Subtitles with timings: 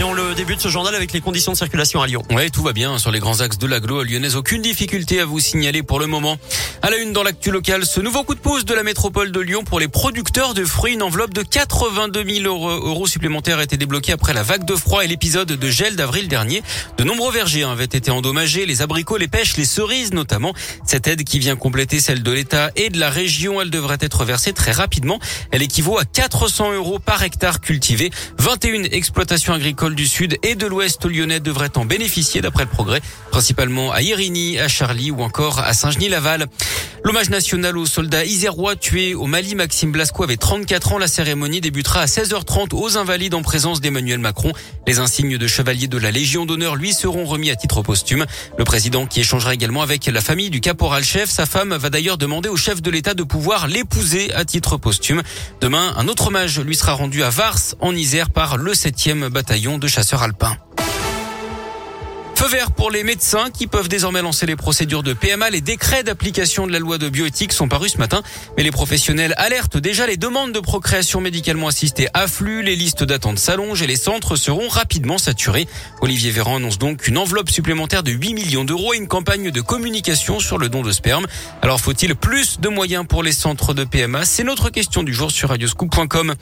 [0.00, 2.22] Et on le débute ce journal avec les conditions de circulation à Lyon.
[2.30, 4.34] Oui, tout va bien sur les grands axes de l'agglo lyonnaise.
[4.34, 6.38] Aucune difficulté à vous signaler pour le moment.
[6.80, 9.40] À la une dans l'actu local, ce nouveau coup de pouce de la métropole de
[9.40, 10.94] Lyon pour les producteurs de fruits.
[10.94, 15.04] Une enveloppe de 82 000 euros supplémentaires a été débloquée après la vague de froid
[15.04, 16.62] et l'épisode de gel d'avril dernier.
[16.96, 20.54] De nombreux vergers avaient été endommagés, les abricots, les pêches, les cerises notamment.
[20.86, 24.24] Cette aide qui vient compléter celle de l'État et de la région, elle devrait être
[24.24, 25.18] versée très rapidement.
[25.50, 28.10] Elle équivaut à 400 euros par hectare cultivé.
[28.38, 33.00] 21 exploitations agricoles du Sud et de l'Ouest lyonnais devraient en bénéficier d'après le progrès,
[33.30, 36.46] principalement à Irigny, à Charlie ou encore à Saint-Genis-Laval.
[37.02, 40.98] L'hommage national aux soldats isérois tués au Mali, Maxime Blasco avait 34 ans.
[40.98, 44.52] La cérémonie débutera à 16h30 aux Invalides en présence d'Emmanuel Macron.
[44.86, 48.26] Les insignes de chevalier de la Légion d'honneur lui seront remis à titre posthume.
[48.58, 51.30] Le président qui échangera également avec la famille du caporal-chef.
[51.30, 55.22] Sa femme va d'ailleurs demander au chef de l'État de pouvoir l'épouser à titre posthume.
[55.62, 59.78] Demain, un autre hommage lui sera rendu à Vars, en Isère, par le 7e bataillon
[59.78, 60.58] de chasseurs alpins.
[62.40, 65.50] Feu vert pour les médecins qui peuvent désormais lancer les procédures de PMA.
[65.50, 68.22] Les décrets d'application de la loi de bioéthique sont parus ce matin,
[68.56, 73.38] mais les professionnels alertent déjà les demandes de procréation médicalement assistée affluent, les listes d'attente
[73.38, 75.68] s'allongent et les centres seront rapidement saturés.
[76.00, 79.60] Olivier Véran annonce donc une enveloppe supplémentaire de 8 millions d'euros et une campagne de
[79.60, 81.26] communication sur le don de sperme.
[81.60, 85.30] Alors faut-il plus de moyens pour les centres de PMA C'est notre question du jour
[85.30, 86.34] sur radioscoop.com.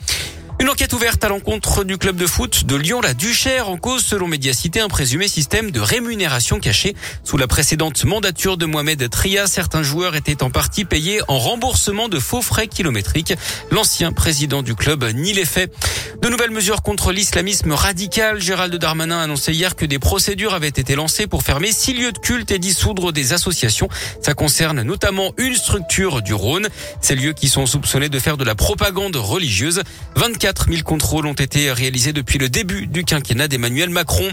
[0.61, 4.27] Une enquête ouverte à l'encontre du club de foot de Lyon-La Duchère en cause, selon
[4.27, 6.97] Médiacité, un présumé système de rémunération caché.
[7.23, 12.09] Sous la précédente mandature de Mohamed Tria, certains joueurs étaient en partie payés en remboursement
[12.09, 13.35] de faux frais kilométriques.
[13.71, 15.73] L'ancien président du club nie les faits.
[16.21, 18.41] De nouvelles mesures contre l'islamisme radical.
[18.41, 22.11] Gérald Darmanin a annoncé hier que des procédures avaient été lancées pour fermer six lieux
[22.11, 23.87] de culte et dissoudre des associations.
[24.21, 26.67] Ça concerne notamment une structure du Rhône.
[26.99, 29.83] Ces lieux qui sont soupçonnés de faire de la propagande religieuse.
[30.17, 34.29] 24 000 contrôles ont été réalisés depuis le début du quinquennat d'Emmanuel Macron.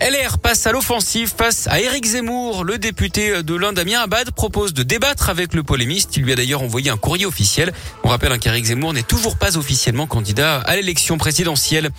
[0.00, 2.64] LR passe à l'offensive face à Éric Zemmour.
[2.64, 6.16] Le député de l'Inde, Damien Abad, propose de débattre avec le polémiste.
[6.16, 7.72] Il lui a d'ailleurs envoyé un courrier officiel.
[8.02, 11.90] On rappelle qu'Éric Zemmour n'est toujours pas officiellement candidat à l'élection présidentielle.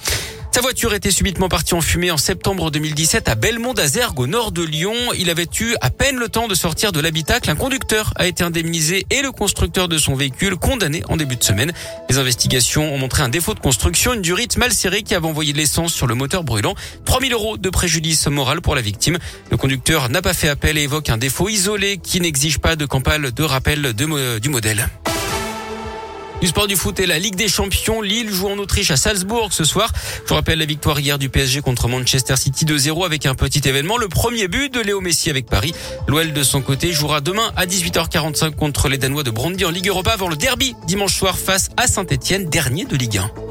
[0.53, 4.62] Sa voiture était subitement partie en fumée en septembre 2017 à Belmont-d'Azergue au nord de
[4.62, 4.94] Lyon.
[5.17, 7.50] Il avait eu à peine le temps de sortir de l'habitacle.
[7.50, 11.44] Un conducteur a été indemnisé et le constructeur de son véhicule condamné en début de
[11.44, 11.72] semaine.
[12.09, 15.53] Les investigations ont montré un défaut de construction, une durite mal serrée qui avait envoyé
[15.53, 16.75] de l'essence sur le moteur brûlant.
[17.06, 19.19] 3000 euros de préjudice moral pour la victime.
[19.51, 22.85] Le conducteur n'a pas fait appel et évoque un défaut isolé qui n'exige pas de
[22.85, 24.90] campagne de rappel du modèle.
[26.41, 28.02] Du sport du foot et la Ligue des Champions.
[28.02, 29.91] Lille joue en Autriche à Salzbourg ce soir.
[30.24, 33.62] Je vous rappelle la victoire hier du PSG contre Manchester City 2-0 avec un petit
[33.69, 33.97] événement.
[33.97, 35.75] Le premier but de Léo Messi avec Paris.
[36.07, 39.90] L'OL de son côté jouera demain à 18h45 contre les Danois de Brondby en Ligue
[39.90, 43.50] Europa avant le derby dimanche soir face à Saint-Etienne, dernier de Ligue 1.